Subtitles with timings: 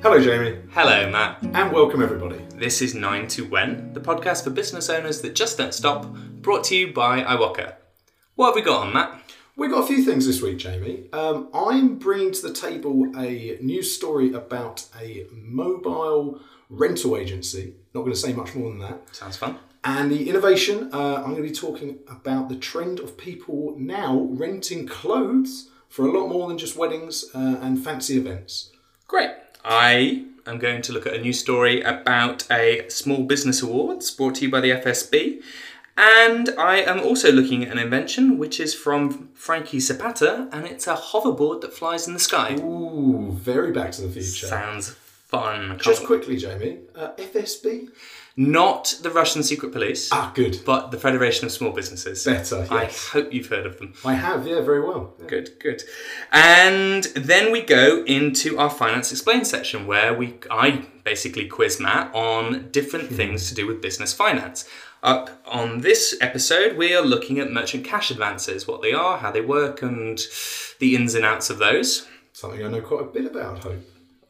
[0.00, 1.42] Hello, Jamie, Hello, Matt.
[1.42, 2.38] and welcome everybody.
[2.54, 6.06] This is 9 to When, the podcast for business owners that just don't stop,
[6.40, 7.74] brought to you by iwoca.
[8.36, 9.20] What have we got on, Matt?
[9.56, 11.08] We've got a few things this week, Jamie.
[11.12, 16.40] Um, I'm bringing to the table a news story about a mobile
[16.70, 17.74] rental agency.
[17.92, 19.14] Not going to say much more than that.
[19.14, 19.58] Sounds fun.
[19.84, 24.28] And the innovation, uh, I'm going to be talking about the trend of people now
[24.30, 28.70] renting clothes for a lot more than just weddings uh, and fancy events.
[29.08, 29.30] Great.
[29.64, 34.36] I am going to look at a news story about a Small Business Awards brought
[34.36, 35.42] to you by the FSB.
[35.96, 40.86] And I am also looking at an invention which is from Frankie Zapata, and it's
[40.86, 42.54] a hoverboard that flies in the sky.
[42.60, 44.46] Ooh, very Back to the Future.
[44.46, 45.76] Sounds fun.
[45.82, 47.88] Just quickly, Jamie, uh, FSB?
[48.40, 50.60] Not the Russian secret police, Ah, good.
[50.64, 52.24] but the Federation of Small Businesses.
[52.24, 53.94] Better, I hope you've heard of them.
[54.04, 55.12] I have, yeah, very well.
[55.18, 55.26] Yeah.
[55.26, 55.82] Good, good.
[56.30, 62.14] And then we go into our finance explained section where we I basically quiz Matt
[62.14, 64.68] on different things to do with business finance.
[65.02, 69.32] Up on this episode, we are looking at merchant cash advances, what they are, how
[69.32, 70.20] they work, and
[70.78, 72.06] the ins and outs of those.
[72.32, 73.80] Something I know quite a bit about, hope.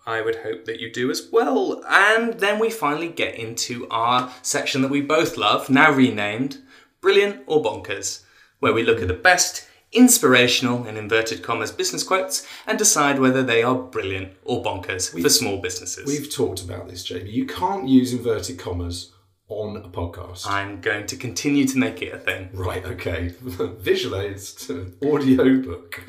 [0.08, 1.84] I would hope that you do as well.
[1.86, 6.58] And then we finally get into our section that we both love, now renamed
[7.02, 8.22] Brilliant or Bonkers,
[8.58, 13.42] where we look at the best inspirational, in inverted commas, business quotes and decide whether
[13.42, 16.06] they are brilliant or bonkers for small businesses.
[16.06, 17.30] We've talked about this, Jamie.
[17.30, 19.12] You can't use inverted commas
[19.48, 20.46] on a podcast.
[20.46, 22.50] I'm going to continue to make it a thing.
[22.52, 23.32] right, okay.
[23.42, 24.70] Visualized
[25.02, 26.00] audio book.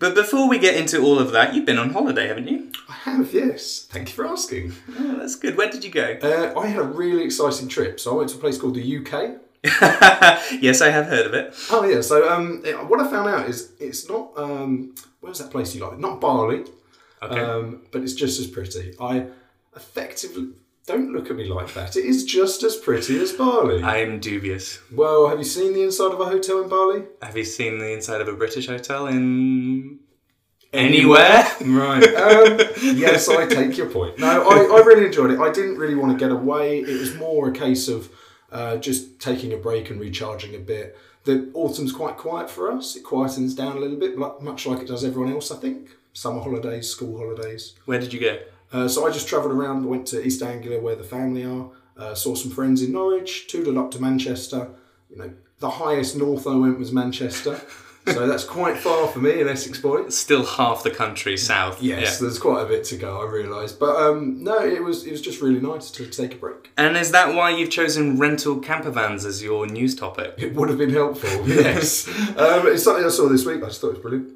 [0.00, 2.72] But before we get into all of that, you've been on holiday, haven't you?
[2.88, 3.86] I have, yes.
[3.90, 4.72] Thank you for asking.
[4.98, 5.56] Oh, that's good.
[5.56, 6.18] Where did you go?
[6.20, 8.00] Uh, I had a really exciting trip.
[8.00, 9.36] So I went to a place called the UK.
[10.60, 11.54] yes, I have heard of it.
[11.70, 12.00] Oh, yeah.
[12.00, 14.32] So um, what I found out is it's not.
[14.36, 15.98] Um, where's that place you like?
[15.98, 16.64] Not Bali,
[17.22, 17.38] Okay.
[17.40, 18.94] um, but it's just as pretty.
[19.00, 19.26] I
[19.76, 20.54] effectively.
[20.90, 21.94] Don't look at me like that.
[21.94, 23.80] It is just as pretty as Bali.
[23.80, 24.80] I am dubious.
[24.90, 27.04] Well, have you seen the inside of a hotel in Bali?
[27.22, 30.00] Have you seen the inside of a British hotel in
[30.72, 31.46] anywhere?
[31.60, 32.02] Right.
[32.02, 34.18] Um, yes, I take your point.
[34.18, 35.38] No, I, I really enjoyed it.
[35.38, 36.80] I didn't really want to get away.
[36.80, 38.10] It was more a case of
[38.50, 40.98] uh, just taking a break and recharging a bit.
[41.22, 42.96] The autumn's quite quiet for us.
[42.96, 45.90] It quietens down a little bit, much like it does everyone else, I think.
[46.14, 47.76] Summer holidays, school holidays.
[47.84, 48.40] Where did you go?
[48.72, 52.14] Uh, so I just travelled around, went to East Anglia where the family are, uh,
[52.14, 54.70] saw some friends in Norwich, tootled up to Manchester.
[55.10, 57.60] You know, the highest north I went was Manchester.
[58.06, 60.12] so that's quite far for me in Essex Point.
[60.12, 61.82] Still half the country south.
[61.82, 62.26] Yes, Yeah.
[62.26, 63.20] there's quite a bit to go.
[63.20, 66.36] I realise, but um, no, it was it was just really nice to take a
[66.38, 66.70] break.
[66.78, 70.34] And is that why you've chosen rental camper vans as your news topic?
[70.38, 71.28] It would have been helpful.
[71.46, 73.62] Yes, um, it's something I saw this week.
[73.62, 74.32] I just thought it was brilliant.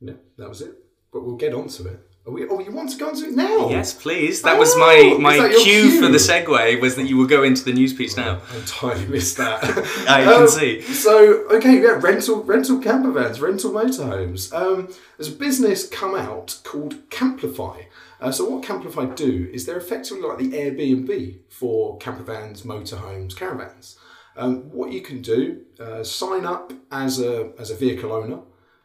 [0.00, 0.72] Yeah, that was it.
[1.12, 2.00] But we'll get on to it.
[2.26, 3.68] We, oh, you want to go on to it now?
[3.68, 4.40] Yes, please.
[4.42, 7.26] That was Oh, my my that your cue, for the segue was that you will
[7.26, 8.40] go into the news piece now.
[8.50, 9.62] I entirely missed that.
[10.08, 10.80] I can Um, see.
[10.80, 14.54] So okay, yeah, rental rental camper vans, rental motorhomes.
[14.54, 17.84] Um, there's a business come out called Camplify.
[18.22, 23.36] Uh, so what Camplify do is they're effectively like the Airbnb for camper vans, motorhomes,
[23.36, 23.98] caravans.
[24.34, 28.40] Um, what you can do, uh, sign up as a as a vehicle owner.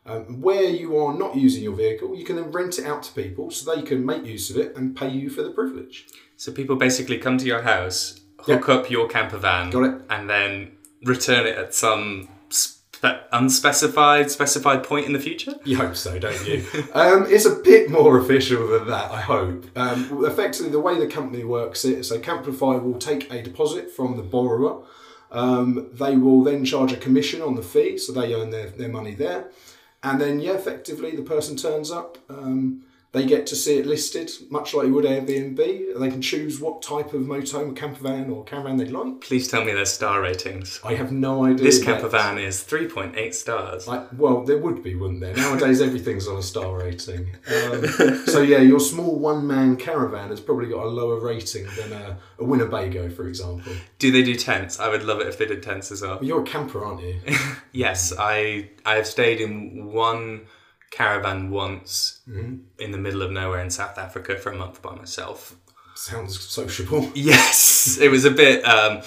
[0.09, 3.14] Um, where you are not using your vehicle, you can then rent it out to
[3.14, 6.08] people so they can make use of it and pay you for the privilege.
[6.36, 10.02] So people basically come to your house, hook up your camper van, Got it.
[10.09, 10.72] and then
[11.03, 15.53] return it at some spe- unspecified specified point in the future.
[15.64, 16.66] You hope so, don't you?
[16.94, 19.66] um, it's a bit more official than that, I hope.
[19.78, 24.18] Um, effectively, the way the company works it, so Camplify will take a deposit from
[24.18, 24.84] the borrower.
[25.31, 28.90] Um, they will then charge a commission on the fee, so they earn their, their
[28.90, 29.52] money there.
[30.02, 32.18] And then, yeah, effectively, the person turns up.
[32.30, 35.94] Um, they get to see it listed, much like you would Airbnb.
[35.94, 39.22] And they can choose what type of motorhome, camper van, or caravan they'd like.
[39.22, 40.80] Please tell me their star ratings.
[40.84, 41.66] I have no idea.
[41.66, 43.88] This camper van is 3.8 stars.
[43.88, 45.36] Like, well, there would be, wouldn't there?
[45.36, 47.36] Nowadays, everything's on a star rating.
[47.48, 47.88] Um,
[48.28, 52.44] so yeah, your small one-man caravan has probably got a lower rating than a, a
[52.44, 53.74] Winnebago, for example.
[53.98, 54.80] Do they do tents?
[54.80, 56.19] I would love it if they did tents as well.
[56.22, 57.19] You're a camper, aren't you?
[57.72, 60.48] Yes, I I have stayed in one
[60.91, 62.21] caravan once
[62.77, 65.56] in the middle of nowhere in South Africa for a month by myself.
[65.95, 67.12] Sounds sociable.
[67.15, 69.01] Yes, it was a bit um,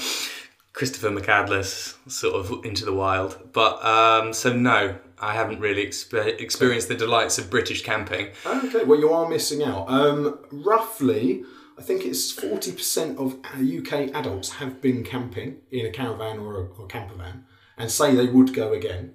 [0.73, 3.51] Christopher McCandless, sort of into the wild.
[3.53, 8.29] But um, so no, I haven't really expe- experienced the delights of British camping.
[8.45, 9.89] Okay, well, you are missing out.
[9.89, 11.45] Um, roughly,
[11.79, 16.65] I think it's 40% of UK adults have been camping in a caravan or a,
[16.67, 17.45] or camper van
[17.77, 19.15] and say they would go again.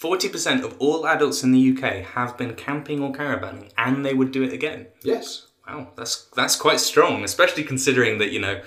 [0.00, 4.30] 40% of all adults in the UK have been camping or caravanning, and they would
[4.30, 4.86] do it again.
[5.02, 5.46] Yes.
[5.66, 8.62] Wow, that's that's quite strong, especially considering that you know,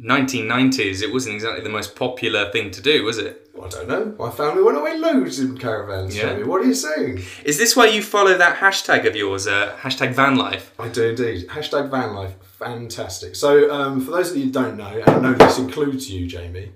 [0.00, 1.02] 1990s.
[1.02, 3.50] It wasn't exactly the most popular thing to do, was it?
[3.62, 4.14] I don't know.
[4.18, 6.30] My family went away loads in caravans, Yeah.
[6.30, 6.44] Jamie.
[6.44, 7.22] What are you saying?
[7.44, 10.72] Is this why you follow that hashtag of yours, uh, hashtag van life?
[10.78, 11.48] I do indeed.
[11.48, 12.34] Hashtag van life.
[12.58, 13.34] Fantastic.
[13.36, 16.26] So, um, for those of you who don't know, and I know this includes you,
[16.26, 16.70] Jamie,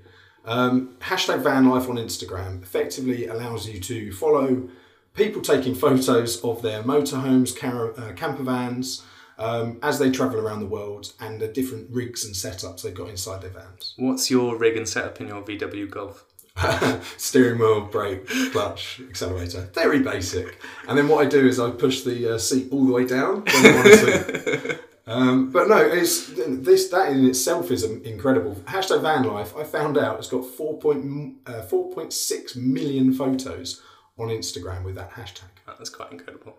[0.45, 4.69] um, hashtag van life on Instagram effectively allows you to follow
[5.15, 9.05] people taking photos of their motorhomes, car- uh, camper vans,
[9.39, 13.09] um, as they travel around the world and the different rigs and setups they've got
[13.09, 13.95] inside their vans.
[13.97, 16.25] What's your rig and setup in your VW Golf?
[17.17, 19.71] Steering wheel, brake, clutch, accelerator.
[19.75, 20.61] Very basic.
[20.87, 23.45] And then what I do is I push the uh, seat all the way down
[25.07, 28.55] Um, but no, it's this that in itself is incredible.
[28.67, 29.57] Hashtag van life.
[29.57, 30.79] I found out it's got 4.
[30.79, 33.83] Point, uh, 4.6 million photos
[34.19, 35.51] on Instagram with that hashtag.
[35.67, 36.57] Oh, that's quite incredible.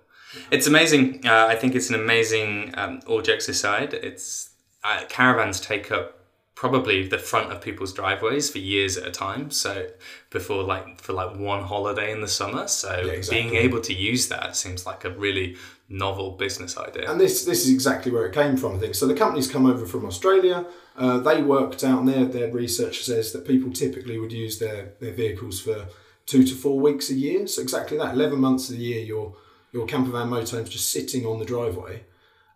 [0.52, 1.26] It's amazing.
[1.26, 2.74] Uh, I think it's an amazing.
[2.76, 4.50] Um, all jokes aside, it's
[4.84, 6.23] uh, caravans take up
[6.64, 9.52] probably the front of people's driveways for years at a time.
[9.52, 9.86] So
[10.30, 12.70] before like for like one holiday in the summer.
[12.70, 13.42] So exactly.
[13.42, 15.58] being able to use that seems like a really
[15.90, 17.12] novel business idea.
[17.12, 18.78] And this this is exactly where it came from.
[18.78, 19.08] I think so.
[19.08, 20.66] The company's come over from Australia.
[20.96, 24.94] Uh, they worked out, and their their research says that people typically would use their
[25.02, 25.88] their vehicles for
[26.26, 27.46] two to four weeks a year.
[27.46, 29.36] So exactly that, eleven months of the year, your
[29.74, 32.06] your camper van motorhome's just sitting on the driveway,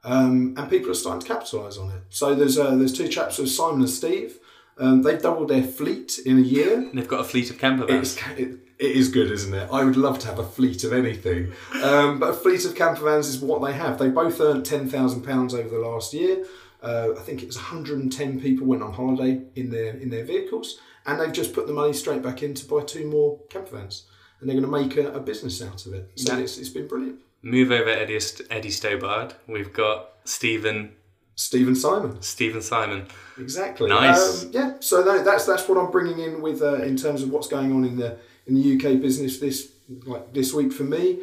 [0.07, 2.01] um, and people are starting to capitalise on it.
[2.09, 4.39] So there's uh, there's two chaps with Simon and Steve.
[4.79, 6.75] Um, they've doubled their fleet in a year.
[6.79, 8.15] And they've got a fleet of camper vans.
[8.15, 9.67] It's, it, it is good, isn't it?
[9.71, 11.51] I would love to have a fleet of anything.
[11.81, 13.97] Um, but a fleet of camper vans is what they have.
[13.97, 16.45] They both earned £10,000 over the last year.
[16.83, 20.77] Uh, I think it was 110 people went on holiday in their in their vehicles,
[21.07, 24.05] and they've just put the money straight back in to buy two more camper vans,
[24.39, 26.11] and they're going to make a, a business out of it.
[26.15, 26.43] So Yeah.
[26.43, 27.17] it's, it's been brilliant.
[27.41, 28.19] Move over Eddie,
[28.49, 29.35] Eddie Stobart.
[29.47, 30.91] We've got Stephen
[31.37, 33.05] Stephen Simon, Stephen Simon.
[33.37, 33.87] exactly.
[33.87, 34.43] Nice.
[34.43, 34.73] Um, yeah.
[34.79, 37.71] So that, that's that's what I'm bringing in with uh, in terms of what's going
[37.71, 38.17] on in the
[38.47, 39.71] in the UK business this
[40.05, 41.19] like this week for me.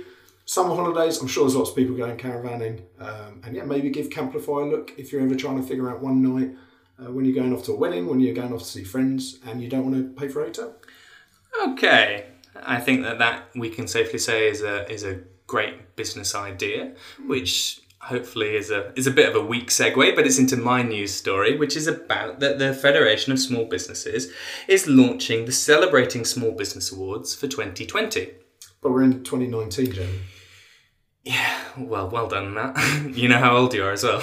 [0.46, 1.20] Summer holidays.
[1.20, 4.70] I'm sure there's lots of people going caravanning, um, and yeah, maybe give Camplify a
[4.70, 6.54] look if you're ever trying to figure out one night
[7.00, 9.40] uh, when you're going off to a wedding, when you're going off to see friends,
[9.46, 10.76] and you don't want to pay for a hotel.
[11.66, 16.34] Okay, I think that that we can safely say is a is a great business
[16.34, 16.94] idea,
[17.26, 20.82] which hopefully is a is a bit of a weak segue, but it's into my
[20.82, 24.30] news story, which is about that the Federation of Small Businesses
[24.68, 28.30] is launching the Celebrating Small Business Awards for 2020.
[28.80, 30.20] But we're in 2019, Jamie.
[31.24, 32.76] Yeah, well, well done, Matt.
[33.16, 34.22] you know how old you are as well.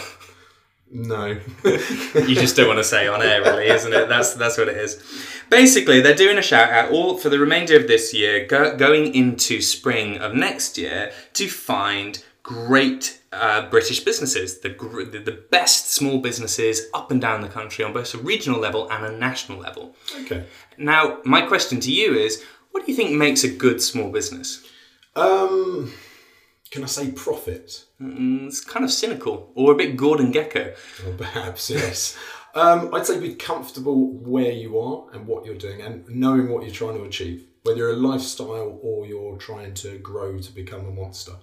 [0.93, 1.37] No.
[1.63, 4.09] you just don't want to say on air, really, isn't it?
[4.09, 5.01] That's that's what it is.
[5.49, 9.15] Basically, they're doing a shout out all for the remainder of this year, go, going
[9.15, 15.31] into spring of next year to find great uh, British businesses, the, gr- the the
[15.31, 19.17] best small businesses up and down the country on both a regional level and a
[19.17, 19.95] national level.
[20.21, 20.45] okay.
[20.77, 24.65] Now, my question to you is, what do you think makes a good small business?
[25.15, 25.93] Um,
[26.71, 27.85] can I say profit?
[28.01, 30.73] Mm, it's kind of cynical or a bit Gordon Gekko.
[31.05, 32.17] Or perhaps, yes.
[32.55, 36.63] Um, I'd say be comfortable where you are and what you're doing and knowing what
[36.63, 40.85] you're trying to achieve, whether you're a lifestyle or you're trying to grow to become
[40.85, 41.33] a monster.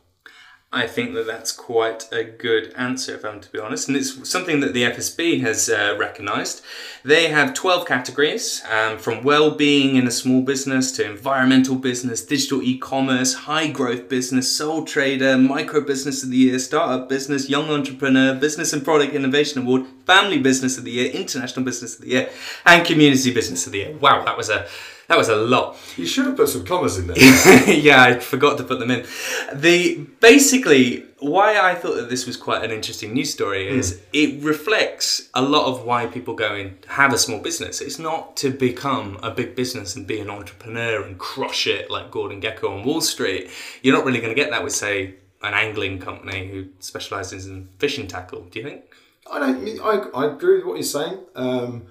[0.70, 4.28] I think that that's quite a good answer, if I'm to be honest, and it's
[4.28, 6.62] something that the FSB has uh, recognised.
[7.02, 12.60] They have 12 categories, um, from well-being in a small business to environmental business, digital
[12.62, 18.74] e-commerce, high-growth business, sole trader, micro business of the year, startup business, young entrepreneur, business
[18.74, 22.30] and product innovation award, family business of the year, international business of the year,
[22.66, 23.96] and community business of the year.
[23.96, 24.68] Wow, that was a
[25.08, 25.76] that was a lot.
[25.96, 27.16] You should have put some commas in there.
[27.74, 29.06] yeah, I forgot to put them in.
[29.54, 34.42] The basically why I thought that this was quite an interesting news story is it
[34.42, 37.80] reflects a lot of why people go and have a small business.
[37.80, 42.10] It's not to become a big business and be an entrepreneur and crush it like
[42.10, 43.50] Gordon Gekko on Wall Street.
[43.82, 47.68] You're not really going to get that with say an angling company who specialises in
[47.78, 48.42] fishing tackle.
[48.50, 48.84] Do you think?
[49.30, 49.80] I don't.
[49.80, 51.18] I, I agree with what you're saying.
[51.34, 51.86] Um,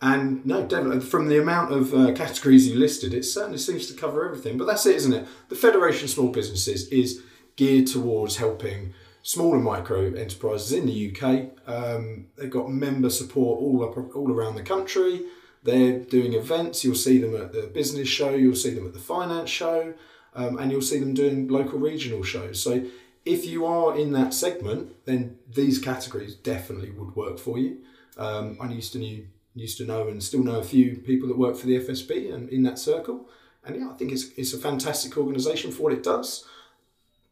[0.00, 3.94] and no, definitely from the amount of uh, categories you listed, it certainly seems to
[3.94, 4.58] cover everything.
[4.58, 5.26] But that's it, isn't it?
[5.48, 7.22] The Federation of Small Businesses is
[7.56, 11.50] geared towards helping small and micro enterprises in the UK.
[11.66, 15.24] Um, they've got member support all up, all around the country.
[15.62, 16.84] They're doing events.
[16.84, 18.30] You'll see them at the business show.
[18.30, 19.94] You'll see them at the finance show,
[20.34, 22.62] um, and you'll see them doing local regional shows.
[22.62, 22.84] So
[23.24, 27.78] if you are in that segment, then these categories definitely would work for you.
[28.16, 29.26] Um, I used to knew,
[29.56, 32.48] used to know and still know a few people that work for the FSB and
[32.50, 33.28] in that circle.
[33.64, 36.44] And yeah, I think it's, it's a fantastic organisation for what it does.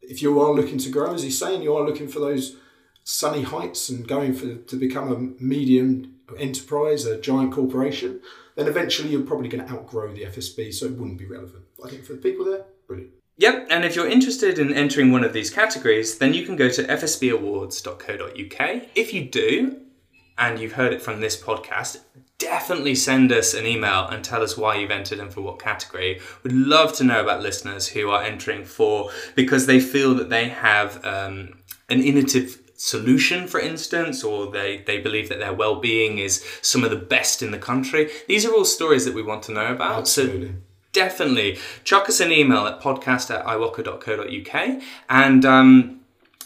[0.01, 2.57] If you are looking to grow, as he's saying, you are looking for those
[3.03, 8.19] sunny heights and going for to become a medium enterprise, a giant corporation,
[8.55, 11.63] then eventually you're probably going to outgrow the FSB, so it wouldn't be relevant.
[11.83, 13.11] I think for the people there, brilliant.
[13.37, 16.69] Yep, and if you're interested in entering one of these categories, then you can go
[16.69, 18.81] to fsbawards.co.uk.
[18.95, 19.81] If you do,
[20.37, 21.97] and you've heard it from this podcast,
[22.37, 26.19] definitely send us an email and tell us why you've entered and for what category.
[26.43, 30.49] We'd love to know about listeners who are entering for because they feel that they
[30.49, 36.17] have um, an innovative solution, for instance, or they, they believe that their well being
[36.17, 38.09] is some of the best in the country.
[38.27, 39.99] These are all stories that we want to know about.
[39.99, 40.47] Absolutely.
[40.47, 40.53] So
[40.91, 45.99] definitely chuck us an email at podcast at iwoca.co.uk and um,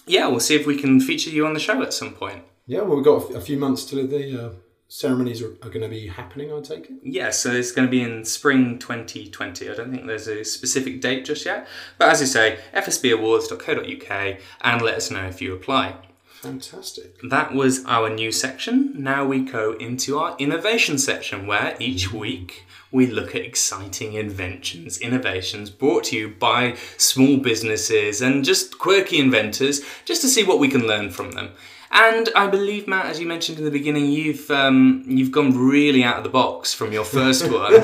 [0.07, 2.43] yeah, we'll see if we can feature you on the show at some point.
[2.69, 4.49] Yeah, well, we've got a few months till the uh,
[4.89, 6.97] ceremonies are, are going to be happening, I take it.
[7.01, 9.67] Yeah, so it's going to be in spring 2020.
[9.67, 11.67] I don't think there's a specific date just yet.
[11.97, 15.95] But as you say, fsbawards.co.uk and let us know if you apply.
[16.41, 17.19] Fantastic.
[17.27, 18.93] That was our new section.
[18.95, 24.99] Now we go into our innovation section where each week we look at exciting inventions,
[24.99, 30.59] innovations brought to you by small businesses and just quirky inventors just to see what
[30.59, 31.49] we can learn from them.
[31.91, 36.03] And I believe, Matt, as you mentioned in the beginning, you've um, you've gone really
[36.03, 37.83] out of the box from your first one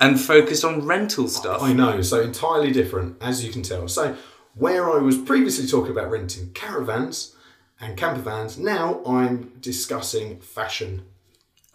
[0.00, 1.62] and focused on rental stuff.
[1.62, 3.88] I know, so entirely different, as you can tell.
[3.88, 4.16] So,
[4.54, 7.34] where I was previously talking about renting caravans
[7.80, 11.02] and camper vans, now I'm discussing fashion.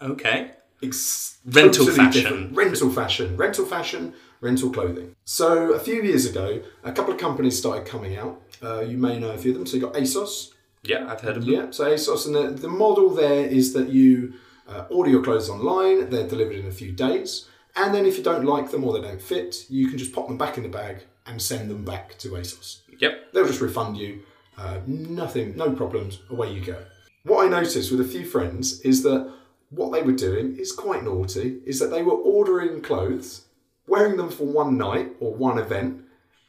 [0.00, 0.52] Okay.
[0.82, 2.22] Ex- Rental totally fashion.
[2.22, 2.56] different.
[2.56, 3.36] Rental fashion.
[3.36, 5.14] Rental fashion, rental clothing.
[5.24, 8.40] So, a few years ago, a couple of companies started coming out.
[8.62, 9.66] Uh, you may know a few of them.
[9.66, 10.52] So, you got ASOS,
[10.84, 11.54] Yeah, I've heard of them.
[11.54, 14.34] Yeah, so ASOS, and the, the model there is that you
[14.68, 18.24] uh, order your clothes online, they're delivered in a few days, and then if you
[18.24, 20.68] don't like them or they don't fit, you can just pop them back in the
[20.68, 22.80] bag and send them back to ASOS.
[22.98, 23.32] Yep.
[23.32, 24.22] They'll just refund you,
[24.56, 26.84] uh, nothing, no problems, away you go.
[27.24, 29.32] What I noticed with a few friends is that
[29.70, 33.46] what they were doing is quite naughty, is that they were ordering clothes,
[33.86, 36.02] wearing them for one night or one event,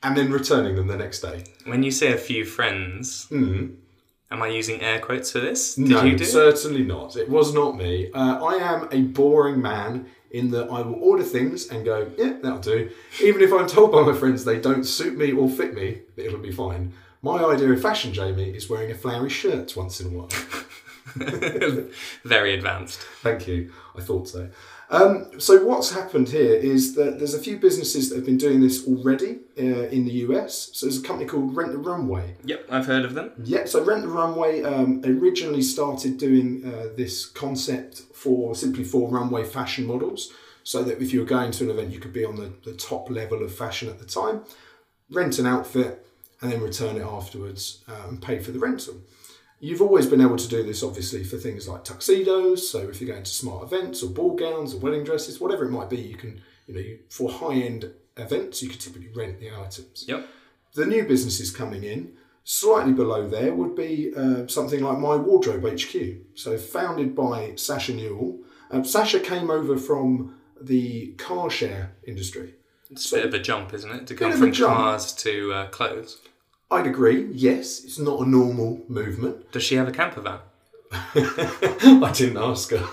[0.04, 1.46] and then returning them the next day.
[1.66, 3.28] When you say a few friends,
[4.32, 5.76] am I using air quotes for this?
[5.76, 6.26] Did no, you do?
[6.26, 7.16] certainly not.
[7.16, 8.12] It was not me.
[8.14, 12.38] Uh, I am a boring man in that I will order things and go, yeah,
[12.42, 12.90] that'll do.
[13.24, 16.40] Even if I'm told by my friends they don't suit me or fit me, it'll
[16.40, 16.94] be fine.
[17.22, 20.30] My idea of fashion, Jamie, is wearing a flowery shirt once in a while.
[22.24, 23.00] Very advanced.
[23.22, 23.72] Thank you.
[23.98, 24.50] I thought so.
[24.90, 28.62] Um, so what's happened here is that there's a few businesses that have been doing
[28.62, 30.70] this already uh, in the US.
[30.74, 32.36] So there's a company called Rent the Runway.
[32.46, 33.32] Yep, I've heard of them.
[33.44, 39.10] Yeah, so Rent the Runway um, originally started doing uh, this concept for simply for
[39.10, 40.32] runway fashion models,
[40.64, 42.74] so that if you were going to an event, you could be on the, the
[42.74, 44.44] top level of fashion at the time,
[45.12, 46.06] rent an outfit,
[46.42, 48.96] and then return it afterwards uh, and pay for the rental.
[49.60, 52.70] You've always been able to do this, obviously, for things like tuxedos.
[52.70, 55.72] So if you're going to smart events or ball gowns or wedding dresses, whatever it
[55.72, 59.40] might be, you can, you know, you, for high end events, you could typically rent
[59.40, 60.06] the items.
[60.08, 60.28] Yep.
[60.74, 65.64] The new businesses coming in, slightly below there, would be uh, something like My Wardrobe
[65.64, 65.96] HQ.
[66.36, 68.40] So, founded by Sacha Newall.
[68.70, 72.56] Uh, Sacha came over from the car share industry.
[72.90, 74.08] It's a bit of a jump, isn't it?
[74.08, 76.20] To come from cars to uh, clothes.
[76.76, 79.52] I'd agree, yes, it's not a normal movement.
[79.52, 80.40] Does she have a camper van?
[80.92, 82.88] I didn't ask her.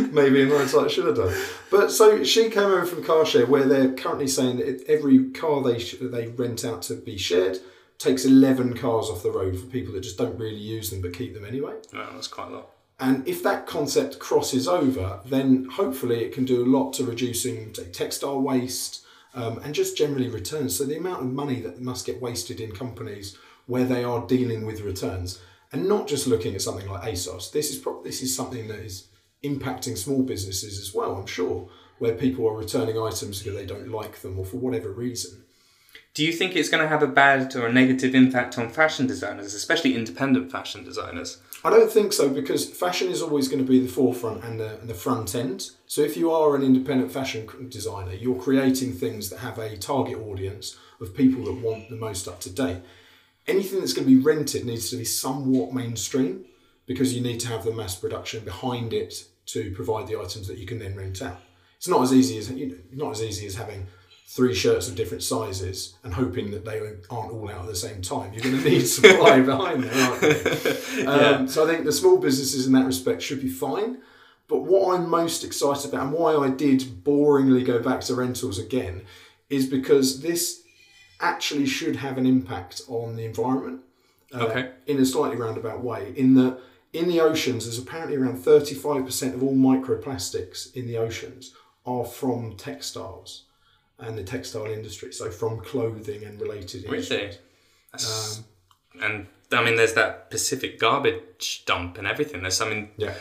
[0.12, 1.34] Maybe in hindsight, I should have done.
[1.70, 5.62] But so she came over from car share, where they're currently saying that every car
[5.62, 7.58] they sh- they rent out to be shared
[7.98, 11.12] takes eleven cars off the road for people that just don't really use them but
[11.12, 11.74] keep them anyway.
[11.92, 12.70] That's quite a lot.
[12.98, 17.74] And if that concept crosses over, then hopefully it can do a lot to reducing
[17.74, 20.76] say, textile waste um, and just generally returns.
[20.76, 24.66] So the amount of money that must get wasted in companies where they are dealing
[24.66, 25.40] with returns
[25.72, 27.52] and not just looking at something like ASOS.
[27.52, 29.08] This is pro- this is something that is
[29.44, 31.14] impacting small businesses as well.
[31.14, 31.68] I'm sure
[31.98, 35.44] where people are returning items because they don't like them or for whatever reason.
[36.14, 39.06] Do you think it's going to have a bad or a negative impact on fashion
[39.06, 41.38] designers, especially independent fashion designers?
[41.62, 44.80] I don't think so because fashion is always going to be the forefront and the,
[44.80, 45.70] and the front end.
[45.86, 50.18] So if you are an independent fashion designer, you're creating things that have a target
[50.18, 52.78] audience of people that want the most up to date.
[53.46, 56.46] Anything that's going to be rented needs to be somewhat mainstream
[56.86, 60.58] because you need to have the mass production behind it to provide the items that
[60.58, 61.40] you can then rent out.
[61.76, 63.86] It's not as easy as you know, not as easy as having
[64.36, 66.78] three shirts of different sizes and hoping that they
[67.10, 68.32] aren't all out at the same time.
[68.32, 70.22] You're going to need supply behind there, aren't
[70.96, 71.08] you?
[71.08, 73.98] Um, So I think the small businesses in that respect should be fine.
[74.46, 78.58] But what I'm most excited about and why I did boringly go back to rentals
[78.58, 79.02] again
[79.48, 80.62] is because this
[81.20, 83.80] actually should have an impact on the environment.
[84.32, 84.70] uh, Okay.
[84.86, 86.12] in a slightly roundabout way.
[86.16, 86.58] In the
[86.92, 91.52] in the oceans, there's apparently around 35% of all microplastics in the oceans
[91.86, 93.44] are from textiles
[94.00, 96.96] and the textile industry, so from clothing and related Really?
[96.96, 97.38] industries.
[97.92, 98.44] That's- Um,
[99.02, 102.42] and I mean, there's that Pacific garbage dump and everything.
[102.42, 103.14] There's, I mean, yeah.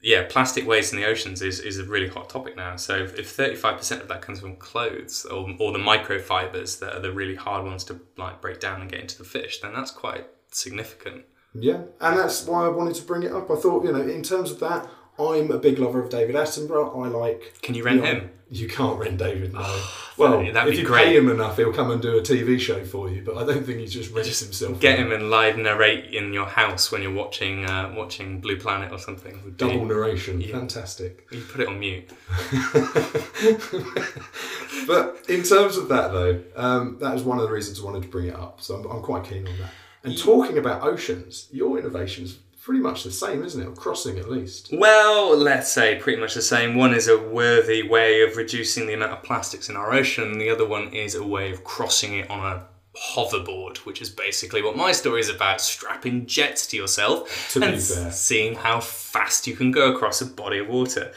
[0.00, 2.76] yeah, plastic waste in the oceans is, is a really hot topic now.
[2.76, 7.12] So if 35% of that comes from clothes or, or the microfibers that are the
[7.12, 10.26] really hard ones to like break down and get into the fish, then that's quite
[10.50, 11.24] significant.
[11.54, 13.50] Yeah, and that's why I wanted to bring it up.
[13.50, 17.04] I thought, you know, in terms of that, I'm a big lover of David Attenborough.
[17.04, 17.54] I like.
[17.62, 18.30] Can you rent him?
[18.50, 19.84] You can't rent David, no.
[20.16, 21.04] well, that'd if you great.
[21.04, 23.22] pay him enough, he'll come and do a TV show for you.
[23.22, 24.80] But I don't think he just rents himself.
[24.80, 28.90] Get him and live narrate in your house when you're watching uh, watching Blue Planet
[28.90, 29.38] or something.
[29.44, 31.26] Would be- Double narration, fantastic.
[31.30, 32.10] You put it on mute.
[34.86, 38.02] But in terms of that, though, um, that was one of the reasons I wanted
[38.04, 38.60] to bring it up.
[38.62, 39.70] So I'm, I'm quite keen on that.
[40.08, 43.66] And talking about oceans, your innovation's pretty much the same, isn't it?
[43.66, 44.70] Or crossing at least.
[44.72, 46.74] Well, let's say pretty much the same.
[46.74, 50.40] One is a worthy way of reducing the amount of plastics in our ocean, and
[50.40, 52.66] the other one is a way of crossing it on a
[53.14, 57.80] hoverboard, which is basically what my story is about strapping jets to yourself To and
[57.80, 61.12] seeing how fast you can go across a body of water.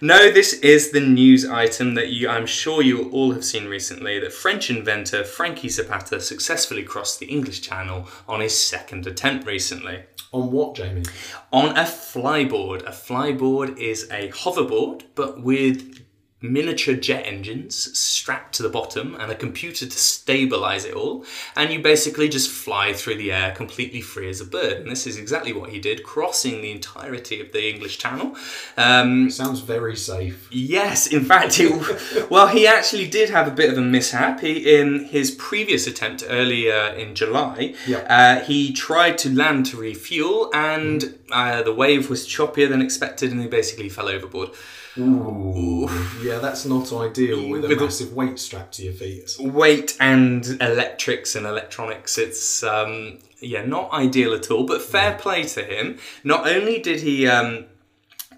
[0.00, 4.18] No, this is the news item that you, I'm sure you all have seen recently
[4.20, 10.04] that French inventor Frankie Zapata successfully crossed the English Channel on his second attempt recently
[10.32, 11.04] On what, Jamie?
[11.52, 12.82] on a flyboard.
[12.82, 16.05] A flyboard is a hoverboard, but with
[16.42, 21.24] miniature jet engines strapped to the bottom and a computer to stabilize it all.
[21.56, 24.74] And you basically just fly through the air completely free as a bird.
[24.74, 28.36] And this is exactly what he did, crossing the entirety of the English Channel.
[28.76, 30.46] Um, Sounds very safe.
[30.52, 34.40] Yes, in fact, it, well, he actually did have a bit of a mishap.
[34.40, 37.98] He, in his previous attempt earlier in July, Yeah.
[38.08, 43.32] uh, he tried to land to refuel, and uh, the wave was choppier than expected,
[43.32, 44.50] and he basically fell overboard.
[44.98, 45.88] Ooh.
[46.22, 49.30] Yeah, that's not ideal with a With a- massive weight strapped to your feet.
[49.38, 54.64] Weight and electrics and electronics, it's um, yeah, not ideal at all.
[54.64, 55.98] But fair play to him.
[56.24, 57.66] Not only did he um,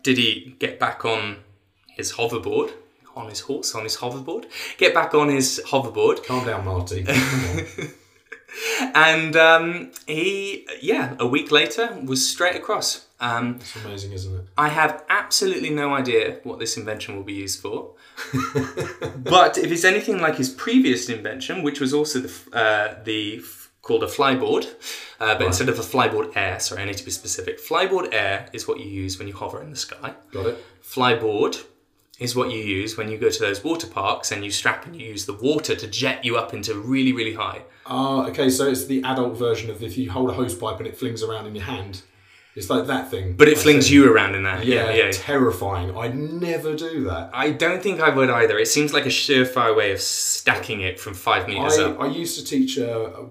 [0.03, 1.37] did he get back on
[1.97, 2.73] his hoverboard,
[3.15, 4.47] on his horse, on his hoverboard,
[4.79, 7.07] get back on his hoverboard, Calm down, Marty.
[8.95, 13.07] And um, he, yeah, a week later was straight across.
[13.21, 14.45] Um, It's amazing, isn't it?
[14.57, 17.95] I have absolutely no idea what this invention will be used for.
[19.17, 23.71] but if it's anything like his previous invention, which was also the uh, the f-
[23.83, 24.67] called a flyboard,
[25.21, 27.59] uh, but instead of a flyboard air, sorry, I need to be specific.
[27.61, 30.15] Flyboard air is what you use when you hover in the sky.
[30.33, 30.65] Got it?
[30.83, 31.65] Flyboard
[32.19, 34.97] is what you use when you go to those water parks and you strap and
[35.01, 37.63] you use the water to jet you up into really, really high.
[37.87, 40.87] Ah, okay, so it's the adult version of if you hold a hose pipe and
[40.87, 42.03] it flings around in your hand.
[42.59, 43.35] It's like that thing.
[43.37, 43.95] But it I flings see.
[43.95, 44.61] you around in there.
[44.63, 45.11] Yeah, Yeah, yeah.
[45.13, 45.97] terrifying.
[45.97, 47.31] I'd never do that.
[47.33, 48.59] I don't think I would either.
[48.59, 52.01] It seems like a surefire way of stacking it from five meters I, up.
[52.01, 53.31] I used to teach uh, a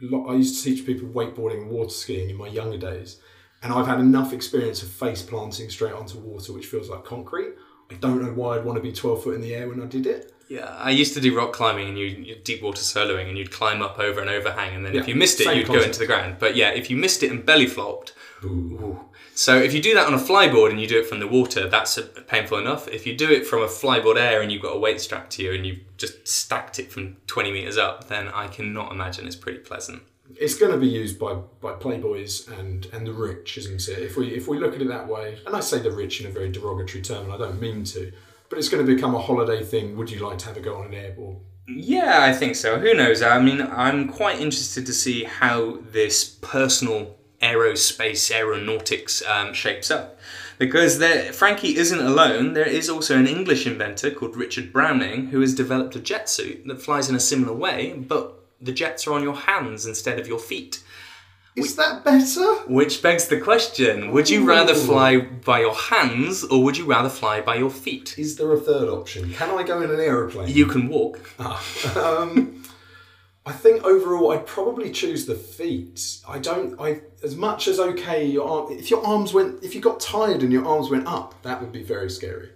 [0.00, 0.30] lot.
[0.30, 3.20] I used to teach people wakeboarding and water skiing in my younger days,
[3.62, 7.54] and I've had enough experience of face planting straight onto water, which feels like concrete.
[7.90, 9.86] I don't know why I'd want to be twelve foot in the air when I
[9.86, 10.32] did it.
[10.48, 13.50] Yeah, I used to do rock climbing and you, you deep water soloing and you'd
[13.50, 16.06] climb up over an overhang and then if you missed it you'd go into the
[16.06, 16.36] ground.
[16.38, 18.12] But yeah, if you missed it and belly flopped,
[18.44, 19.00] ooh.
[19.34, 21.68] So if you do that on a flyboard and you do it from the water,
[21.68, 22.88] that's painful enough.
[22.88, 25.42] If you do it from a flyboard air and you've got a weight strap to
[25.42, 29.36] you and you've just stacked it from 20 meters up, then I cannot imagine it's
[29.36, 30.02] pretty pleasant.
[30.36, 33.98] It's going to be used by, by playboys and, and the rich, isn't it?
[33.98, 36.26] If we if we look at it that way, and I say the rich in
[36.26, 38.10] a very derogatory term, and I don't mean to,
[38.48, 39.96] but it's going to become a holiday thing.
[39.96, 41.38] Would you like to have a go on an airboard?
[41.68, 42.78] Yeah, I think so.
[42.78, 43.22] Who knows?
[43.22, 50.18] I mean, I'm quite interested to see how this personal aerospace aeronautics um, shapes up.
[50.58, 52.52] Because there, Frankie isn't alone.
[52.52, 56.66] There is also an English inventor called Richard Browning who has developed a jet suit
[56.66, 60.28] that flies in a similar way, but the jets are on your hands instead of
[60.28, 60.82] your feet.
[61.54, 62.54] Is that better?
[62.66, 67.10] Which begs the question would you rather fly by your hands or would you rather
[67.10, 68.18] fly by your feet?
[68.18, 69.34] Is there a third option?
[69.34, 70.48] Can I go in an aeroplane?
[70.48, 71.20] You can walk.
[71.96, 72.62] um,
[73.44, 76.18] I think overall I'd probably choose the feet.
[76.28, 76.80] I don't.
[76.80, 78.24] I as much as okay.
[78.24, 81.40] Your arm, if your arms went, if you got tired and your arms went up,
[81.42, 82.50] that would be very scary.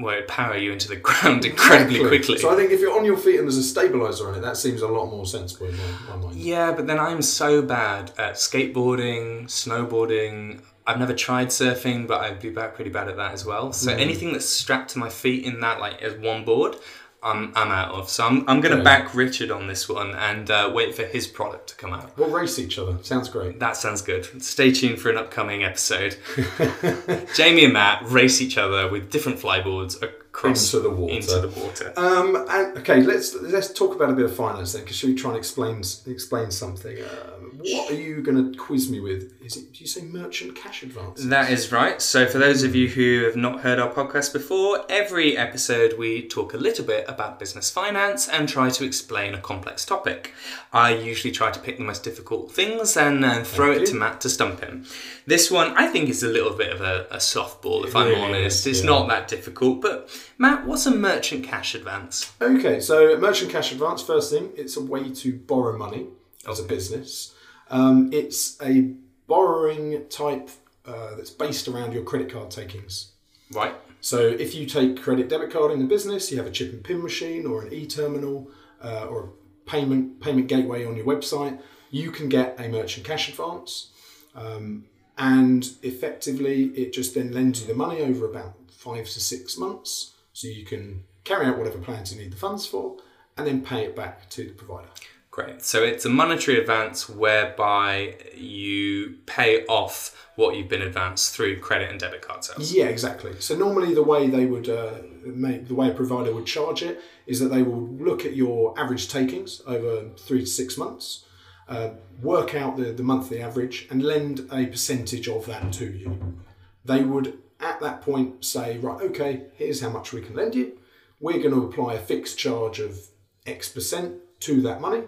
[0.00, 2.18] Well, it'd power you into the ground incredibly Exactly.
[2.18, 2.38] quickly.
[2.38, 4.56] So I think if you're on your feet and there's a stabilizer on it, that
[4.56, 6.36] seems a lot more sensible in my, my mind.
[6.36, 10.62] Yeah, but then I'm so bad at skateboarding, snowboarding.
[10.86, 13.72] I've never tried surfing, but I'd be pretty bad at that as well.
[13.72, 13.98] So hmm.
[13.98, 16.76] anything that's strapped to my feet in that like as one board,
[17.22, 18.08] I'm, I'm out of.
[18.08, 18.84] So I'm, I'm going to Yeah.
[18.84, 22.16] back Richard on this one and uh, wait for his product to come out.
[22.16, 22.96] We'll race each other.
[23.02, 23.58] Sounds great.
[23.58, 24.42] That sounds good.
[24.42, 26.16] Stay tuned for an upcoming episode.
[27.34, 31.14] Jamie and Matt race each other with different flyboards across Into the water.
[31.14, 31.92] Into the water.
[31.96, 34.82] Um, and okay, let's let's talk about a bit of finance then.
[34.82, 36.98] Because should we try and explain explain something?
[36.98, 39.34] Um, what are you going to quiz me with?
[39.42, 39.72] Is it?
[39.72, 41.24] Do you say merchant cash advance?
[41.24, 42.00] That is right.
[42.00, 46.28] So, for those of you who have not heard our podcast before, every episode we
[46.28, 50.34] talk a little bit about business finance and try to explain a complex topic.
[50.72, 53.96] I usually try to pick the most difficult things and uh, throw Thank it to.
[53.96, 54.84] Matt to stump him.
[55.26, 58.08] This one, I think, is a little bit of a, a softball, if It I'm
[58.08, 58.66] really honest.
[58.66, 58.90] is, it's yeah.
[58.90, 59.80] not that difficult.
[59.80, 62.32] But, Matt, what's a merchant cash advance?
[62.40, 64.02] Okay, so merchant cash advance.
[64.02, 66.06] First thing, it's a way to borrow money
[66.48, 67.34] as a business.
[67.70, 68.94] Um, it's a
[69.26, 70.50] borrowing type
[70.86, 73.12] uh, that's based around your credit card takings.
[73.52, 73.74] Right.
[74.00, 76.84] So if you take credit debit card in the business, you have a chip and
[76.84, 78.50] pin machine or an e-terminal
[78.82, 81.60] uh, or a payment payment gateway on your website,
[81.90, 83.90] you can get a merchant cash advance,
[84.34, 84.84] um,
[85.16, 90.14] and effectively it just then lends you the money over about five to six months,
[90.38, 92.96] so you can carry out whatever plans you need the funds for,
[93.36, 94.88] and then pay it back to the provider.
[95.32, 95.62] Great.
[95.62, 101.90] So it's a monetary advance whereby you pay off what you've been advanced through credit
[101.90, 102.72] and debit card sales.
[102.72, 103.32] Yeah, exactly.
[103.40, 107.00] So normally the way they would uh, make the way a provider would charge it
[107.26, 111.24] is that they will look at your average takings over three to six months,
[111.68, 111.90] uh,
[112.22, 116.38] work out the, the monthly average, and lend a percentage of that to you.
[116.84, 120.78] They would at that point say, right, okay, here's how much we can lend you.
[121.20, 122.98] We're going to apply a fixed charge of
[123.46, 125.02] X percent to that money,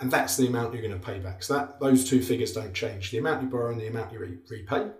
[0.00, 1.42] and that's the amount you're going to pay back.
[1.42, 4.18] So that those two figures don't change: the amount you borrow and the amount you
[4.18, 4.90] re- repay.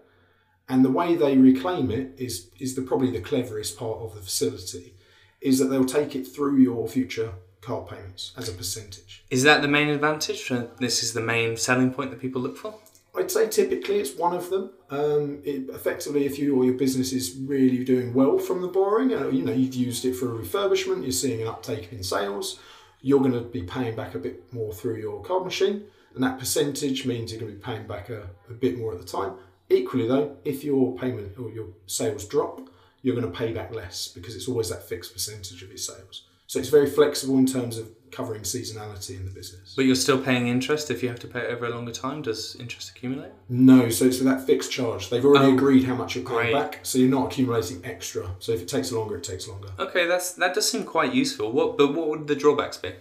[0.69, 4.21] And the way they reclaim it is is the probably the cleverest part of the
[4.21, 4.95] facility,
[5.41, 9.25] is that they'll take it through your future card payments as a percentage.
[9.31, 10.49] Is that the main advantage?
[10.79, 12.75] This is the main selling point that people look for?
[13.15, 14.71] I'd say typically it's one of them.
[14.89, 19.11] Um, it, effectively, if you or your business is really doing well from the borrowing,
[19.11, 22.59] you know you've used it for a refurbishment, you're seeing an uptake in sales,
[23.03, 26.39] you're going to be paying back a bit more through your card machine, and that
[26.39, 29.35] percentage means you're going to be paying back a, a bit more at the time.
[29.69, 32.61] Equally, though, if your payment or your sales drop,
[33.03, 36.25] you're going to pay back less because it's always that fixed percentage of your sales.
[36.47, 39.73] So it's very flexible in terms of covering seasonality in the business.
[39.75, 42.23] But you're still paying interest if you have to pay it over a longer time.
[42.23, 43.33] Does interest accumulate?
[43.49, 45.11] No, so it's that fixed charge.
[45.11, 48.31] They've already Oh, agreed how much you're paying back, so you're not accumulating extra.
[48.39, 49.71] So if it takes longer, it takes longer.
[49.79, 51.51] Okay, that's that does seem quite useful.
[51.51, 52.93] What but what would the drawbacks be?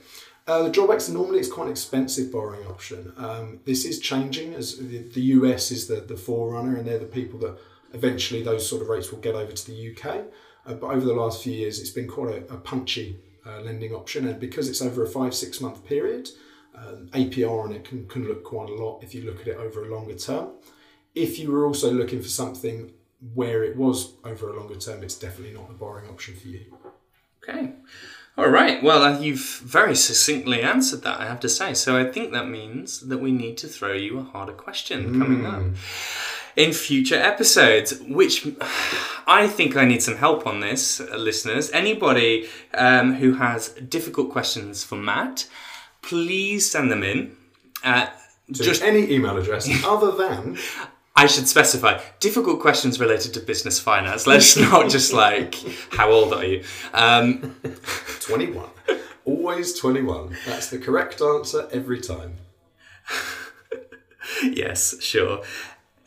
[0.48, 3.14] Uh, the drawbacks normally it's quite an expensive borrowing option.
[3.18, 7.06] Um, this is changing as the, the US is the, the forerunner, and they're the
[7.06, 7.58] people that
[7.94, 10.06] eventually those sort of rates will get over to the UK.
[10.66, 13.94] Uh, but over the last few years, it's been quite a, a punchy uh, lending
[13.94, 16.30] option, and because it's over a five six month period,
[16.76, 19.58] um, APR on it can, can look quite a lot if you look at it
[19.58, 20.52] over a longer term.
[21.14, 22.92] If you were also looking for something
[23.34, 26.78] where it was over a longer term, it's definitely not the borrowing option for you.
[27.44, 27.74] Okay.
[28.38, 28.82] All right.
[28.82, 31.74] Well, uh, you've very succinctly answered that, I have to say.
[31.74, 35.46] So I think that means that we need to throw you a harder question coming
[35.46, 35.64] up
[36.56, 38.48] in future episodes, which
[39.28, 41.72] I think I need some help on this, uh, listeners.
[41.72, 45.48] Anybody um, who has difficult questions for Matt,
[46.02, 47.36] please send them in.
[47.84, 48.08] Uh,
[48.52, 50.58] just any email address other than
[51.16, 54.28] I should specify difficult questions related to business finance.
[54.28, 55.56] Let's not just like,
[55.92, 56.64] how old are you?
[56.94, 57.56] Um,
[58.22, 58.70] 21.
[59.26, 60.36] Always 21.
[60.46, 62.38] That's the correct answer every time.
[64.44, 65.42] yes, sure.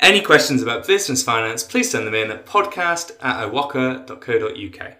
[0.00, 4.96] Any questions about business finance, please send them in at podcast at iwoca.co.uk.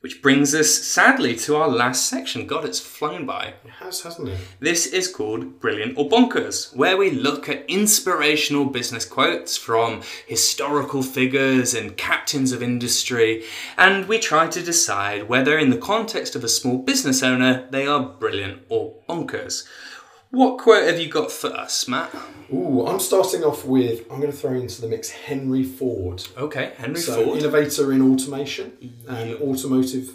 [0.00, 2.46] Which brings us, sadly, to our last section.
[2.46, 3.54] God, it's flown by.
[3.64, 4.38] It has, hasn't it?
[4.60, 11.02] This is called Brilliant or Bonkers, where we look at inspirational business quotes from historical
[11.02, 13.42] figures and captains of industry,
[13.76, 17.84] and we try to decide whether, in the context of a small business owner, they
[17.84, 19.66] are brilliant or bonkers.
[20.30, 22.14] What quote have you got for us, Matt?
[22.52, 26.22] Ooh, I'm starting off with, I'm going to throw into the mix Henry Ford.
[26.36, 27.38] Okay, Henry So, Ford.
[27.38, 30.10] innovator in automation and automotive.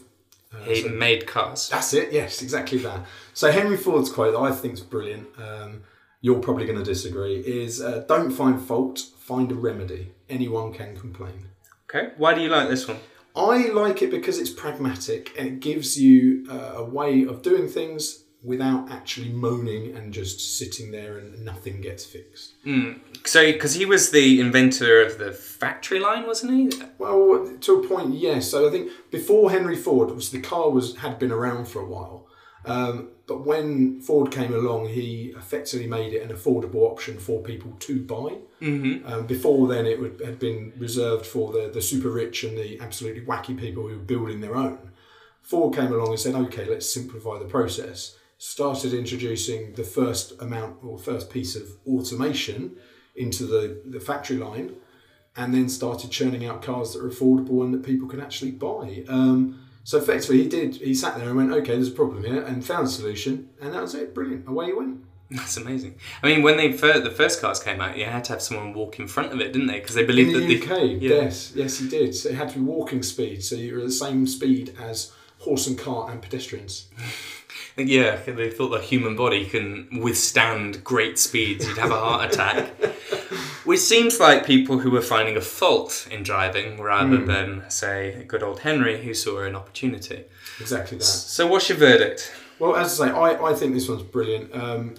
[0.53, 1.67] uh, He so- made cars.
[1.69, 3.05] that's it, yes, exactly that.
[3.33, 5.81] So, Henry Ford's quote that I think is brilliant, um,
[6.21, 10.11] you're probably going to disagree, is uh, Don't find fault, find a remedy.
[10.29, 11.47] Anyone can complain.
[11.89, 12.97] Okay, why do you like this one?
[13.35, 17.67] I like it because it's pragmatic and it gives you uh, a way of doing
[17.67, 22.53] things without actually moaning and just sitting there and nothing gets fixed.
[23.25, 26.85] So, because he was the inventor of the factory line, wasn't he?
[26.97, 28.51] Well, to a point, yes.
[28.51, 31.85] So I think before Henry Ford, was the car was had been around for a
[31.85, 32.27] while.
[32.65, 37.73] Um, but when Ford came along, he effectively made it an affordable option for people
[37.79, 38.37] to buy.
[38.61, 39.05] Mm-hmm.
[39.05, 42.79] Um, before then, it would, had been reserved for the, the super rich and the
[42.79, 44.91] absolutely wacky people who were building their own.
[45.41, 48.17] Ford came along and said, okay, let's simplify the process.
[48.45, 52.75] Started introducing the first amount or first piece of automation
[53.15, 54.75] into the, the factory line
[55.37, 59.05] and then started churning out cars that are affordable and that people can actually buy.
[59.07, 60.75] Um, so effectively, he did.
[60.75, 63.73] He sat there and went, "Okay, there's a problem here," and found a solution, and
[63.73, 64.13] that was it.
[64.13, 64.45] Brilliant.
[64.45, 64.97] Away you went.
[65.31, 65.95] That's amazing.
[66.21, 68.73] I mean, when they fir- the first cars came out, you had to have someone
[68.73, 69.79] walk in front of it, didn't they?
[69.79, 71.09] Because they In believed the that the UK, yeah.
[71.23, 72.13] yes, yes, he did.
[72.13, 75.65] So it had to be walking speed, so you were the same speed as horse
[75.67, 76.87] and cart and pedestrians.
[77.77, 81.67] Yeah, they thought the human body can withstand great speeds.
[81.67, 82.67] You'd have a heart attack.
[83.65, 87.25] Which seems like people who were finding a fault in driving rather Hmm.
[87.27, 90.23] than, say, good old Henry who saw an opportunity.
[90.59, 91.03] Exactly that.
[91.05, 92.31] So, what's your verdict?
[92.59, 94.53] Well, as I say, I, I think this one's brilliant.
[94.53, 94.95] Um,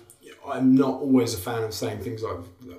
[0.46, 2.36] I'm not always a fan of saying things like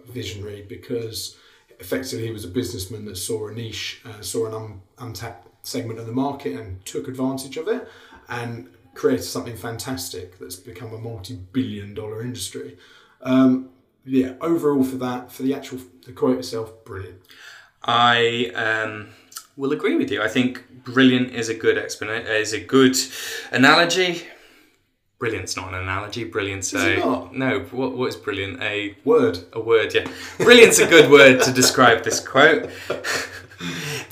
[0.07, 1.37] visionary because
[1.79, 5.99] effectively he was a businessman that saw a niche, uh, saw an un, untapped segment
[5.99, 7.87] of the market and took advantage of it
[8.29, 12.77] and created something fantastic that's become a multi-billion dollar industry.
[13.21, 13.69] Um,
[14.05, 17.21] yeah, overall for that, for the actual the quote itself, brilliant.
[17.83, 19.09] I um,
[19.57, 20.21] will agree with you.
[20.21, 22.95] I think brilliant is a good explanation, is a good
[23.51, 24.23] analogy.
[25.17, 26.23] Brilliant's not an analogy.
[26.23, 27.61] Brilliant's Is a no.
[27.71, 28.61] What what is brilliant?
[28.61, 29.39] A Word.
[29.53, 30.05] a word, yeah.
[30.37, 32.69] Brilliant's a good word to describe this quote.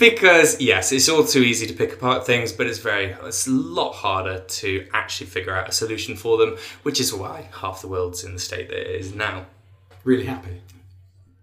[0.10, 3.52] because yes, it's all too easy to pick apart things, but it's very it's a
[3.52, 7.88] lot harder to actually figure out a solution for them, which is why half the
[7.88, 9.46] world's in the state that it is now.
[10.04, 10.62] Really happy.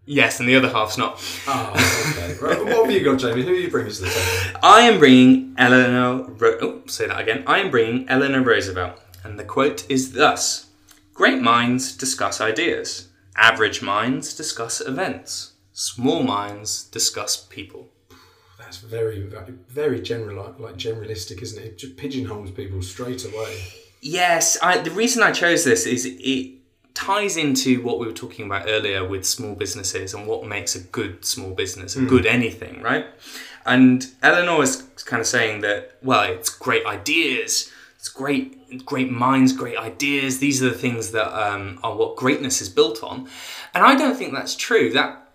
[0.04, 1.22] Yes, and the other half's not.
[1.46, 1.72] Oh,
[2.12, 2.36] okay.
[2.42, 2.64] right.
[2.64, 3.42] What have you got, Jamie?
[3.42, 4.58] Who are you bringing to the table?
[4.62, 6.24] I am bringing Eleanor.
[6.24, 7.44] Ro- oh, say that again.
[7.46, 10.66] I am bringing Eleanor Roosevelt, and the quote is thus:
[11.14, 13.08] "Great minds discuss ideas.
[13.36, 15.52] Average minds discuss events.
[15.72, 17.88] Small minds discuss people."
[18.70, 19.28] That's very,
[19.68, 21.66] very, general, like, generalistic, isn't it?
[21.66, 23.64] It just pigeonholes people straight away.
[24.00, 26.52] Yes, I, the reason I chose this is it
[26.94, 30.78] ties into what we were talking about earlier with small businesses and what makes a
[30.78, 33.06] good small business, a good anything, right?
[33.66, 39.52] And Eleanor was kind of saying that, well, it's great ideas, it's great, great minds,
[39.52, 40.38] great ideas.
[40.38, 43.28] These are the things that um, are what greatness is built on,
[43.74, 44.92] and I don't think that's true.
[44.92, 45.29] That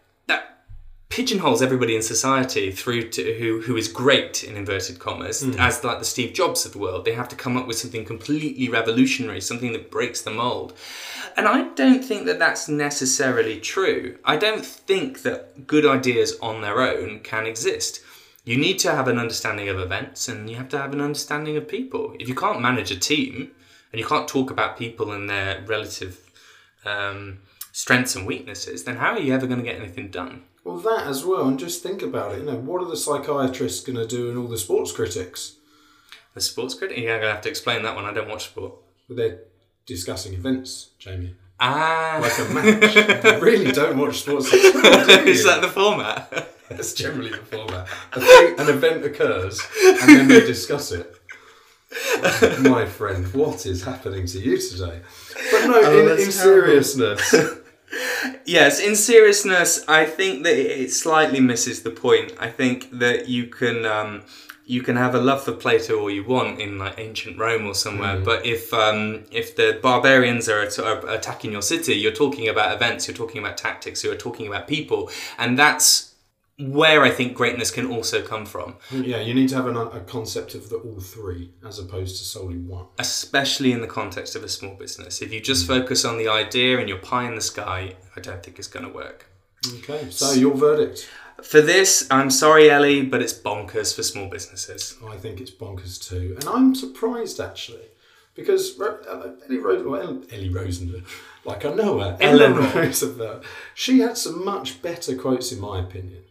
[1.10, 6.00] pigeonholes everybody in society through to who who is great in inverted commas as like
[6.00, 7.06] the Steve Jobs of the world.
[7.06, 10.74] They have to come up with something completely revolutionary, something that breaks the mold.
[11.38, 14.18] And I don't think that that's necessarily true.
[14.26, 18.02] I don't think that good ideas on their own can exist.
[18.46, 21.58] You need to have an understanding of events and you have to have an understanding
[21.58, 22.16] of people.
[22.20, 23.52] If you can't manage a team
[23.92, 26.20] and you can't talk about people and their relative
[26.86, 27.40] um,
[27.72, 30.44] strengths and weaknesses, then how are you ever going to get anything done?
[30.66, 32.40] Well, that as well, and just think about it.
[32.40, 35.56] You know, what are the psychiatrists going to do and all the sports critics?
[36.34, 36.98] The sports critic?
[36.98, 38.04] Yeah, I'm going to have to explain that one.
[38.04, 38.74] I don't watch sport.
[39.08, 39.40] Well, they're
[39.86, 41.36] discussing events, Jamie.
[41.60, 42.98] Ah, Like a match.
[42.98, 44.50] I really don't watch sports.
[44.50, 44.58] do
[45.28, 46.50] is that the format?
[46.70, 47.88] That's generally the format.
[48.14, 51.16] Thing, an event occurs, and then they discuss it.
[52.62, 55.00] My friend, what is happening to you today?
[55.52, 57.34] But no, Oh, in, in seriousness,
[58.46, 62.34] Yes, in seriousness, I think that it slightly misses the point.
[62.40, 64.24] I think that you can um,
[64.66, 67.76] you can have a love for Plato all you want in like ancient Rome or
[67.76, 72.48] somewhere, but if um, if the barbarians are, at- are attacking your city, you're talking
[72.50, 76.15] about events, you're talking about tactics, you're talking about people, and that's
[76.58, 80.00] where I think greatness can also come from, yeah, you need to have an, a
[80.02, 82.86] concept of the all three as opposed to solely one.
[82.98, 85.22] especially in the context of a small business.
[85.22, 88.42] If you just focus on the idea and you're pie in the sky, I don't
[88.42, 89.28] think it's going to work.
[89.80, 91.10] Okay, so your verdict?
[91.44, 94.96] For this, I'm sorry, Ellie, but it's bonkers for small businesses.
[95.06, 97.88] I think it's bonkers too, and I'm surprised actually
[98.36, 101.04] because uh, Ellie, Ro- well, Ellie Rosenberg,
[101.44, 102.62] like I know her, Eleanor.
[102.62, 106.24] Eleanor Roosevelt, she had some much better quotes in my opinion.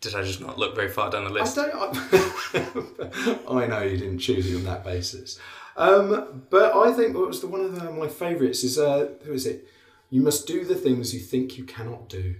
[0.00, 1.58] Did I just not look very far down the list?
[1.58, 1.96] I don't.
[1.96, 5.38] I, I know you didn't choose it on that basis,
[5.76, 9.32] um, but I think what was the one of the, my favourites is uh, who
[9.32, 9.66] is it?
[10.10, 12.36] You must do the things you think you cannot do.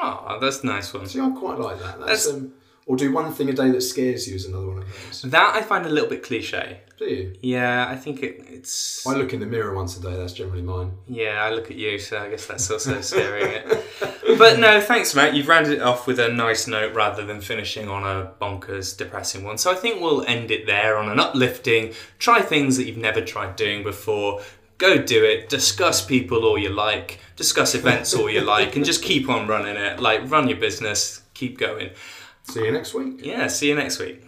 [0.00, 1.06] Oh, that's a nice one.
[1.06, 1.98] See, I quite like that.
[1.98, 2.52] That's, That's- um,
[2.90, 5.22] Or do one thing a day that scares you is another one of those.
[5.22, 6.80] That I find a little bit cliche.
[6.98, 7.36] Do you?
[7.40, 9.06] Yeah, I think it, it's.
[9.06, 10.16] I look in the mirror once a day.
[10.16, 10.90] That's generally mine.
[11.06, 14.36] Yeah, I look at you, so I guess that's also scaring it.
[14.36, 15.34] But no, thanks, Matt.
[15.34, 19.44] You've rounded it off with a nice note rather than finishing on a bonkers, depressing
[19.44, 19.56] one.
[19.56, 21.94] So I think we'll end it there on an uplifting.
[22.18, 24.42] Try things that you've never tried doing before.
[24.78, 25.48] Go do it.
[25.48, 27.20] Discuss people all you like.
[27.36, 30.00] Discuss events all you like, and just keep on running it.
[30.00, 31.22] Like run your business.
[31.34, 31.90] Keep going.
[32.44, 33.24] See you next week.
[33.24, 33.46] Yeah.
[33.48, 34.22] See you next week.